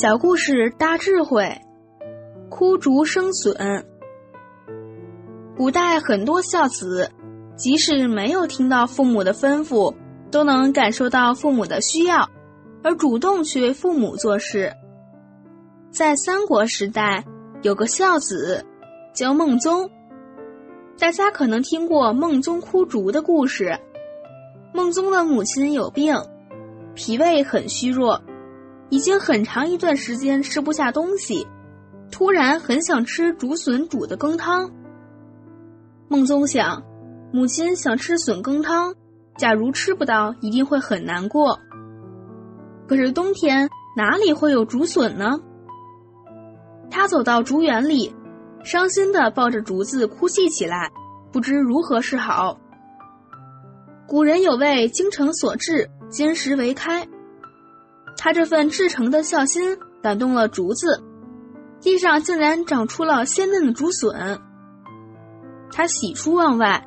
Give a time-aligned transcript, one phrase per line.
[0.00, 1.60] 小故事大智慧，
[2.48, 3.84] 枯竹生笋。
[5.56, 7.10] 古代很多孝子，
[7.56, 9.92] 即使没有听到父母的吩咐，
[10.30, 12.30] 都能感受到父母的需要，
[12.84, 14.72] 而主动去为父母做事。
[15.90, 17.24] 在三国时代，
[17.62, 18.64] 有个孝子
[19.12, 19.90] 叫孟宗，
[20.96, 23.76] 大家可能听过孟宗哭竹的故事。
[24.72, 26.14] 孟宗的母亲有病，
[26.94, 28.22] 脾胃很虚弱。
[28.90, 31.46] 已经很长一段时间吃不下东西，
[32.10, 34.70] 突然很想吃竹笋煮的羹汤。
[36.08, 36.82] 孟宗想，
[37.32, 38.94] 母亲想吃笋羹汤，
[39.36, 41.58] 假如吃不到，一定会很难过。
[42.86, 45.38] 可是冬天哪里会有竹笋呢？
[46.90, 48.14] 他走到竹园里，
[48.64, 50.90] 伤心的抱着竹子哭泣起来，
[51.30, 52.58] 不知如何是好。
[54.06, 57.06] 古人有谓“精诚所至，金石为开”。
[58.20, 61.00] 他这份至诚的孝心感动了竹子，
[61.80, 64.40] 地上竟然长出了鲜嫩的竹笋。
[65.70, 66.84] 他喜出望外，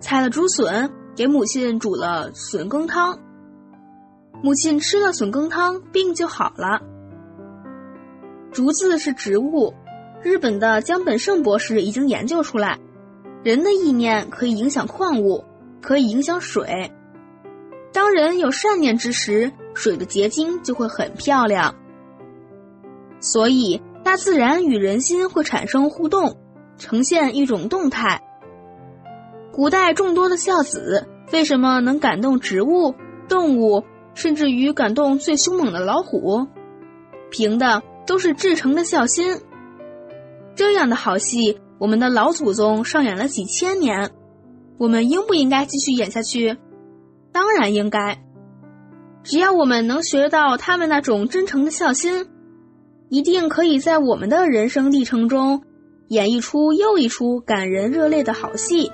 [0.00, 3.16] 采了竹笋给母亲煮了笋羹汤。
[4.42, 6.80] 母亲吃了笋羹汤，病就好了。
[8.50, 9.72] 竹子是植物，
[10.24, 12.80] 日本的江本胜博士已经研究出来，
[13.44, 15.44] 人的意念可以影响矿物，
[15.80, 16.92] 可以影响水。
[17.92, 19.52] 当人有善念之时。
[19.74, 21.74] 水的结晶就会很漂亮，
[23.20, 26.38] 所以大自然与人心会产生互动，
[26.78, 28.22] 呈现一种动态。
[29.52, 32.94] 古代众多的孝子为什么能感动植物、
[33.28, 36.46] 动物，甚至于感动最凶猛的老虎？
[37.30, 39.40] 凭的都是至诚的孝心。
[40.54, 44.12] 这样的好戏，我们的老祖宗上演了几千年，
[44.78, 46.56] 我们应不应该继续演下去？
[47.32, 48.20] 当然应该。
[49.24, 52.26] 只要我们能学到他们那种真诚的孝心，
[53.08, 55.62] 一定可以在我们的人生历程中
[56.08, 58.92] 演绎出又一出感人热泪的好戏。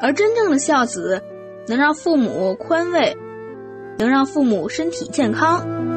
[0.00, 1.22] 而真正的孝子，
[1.68, 3.14] 能让父母宽慰，
[3.98, 5.93] 能让父母身体健康。